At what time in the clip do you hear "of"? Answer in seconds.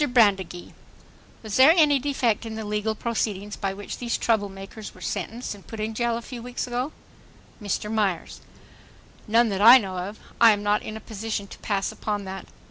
9.99-10.17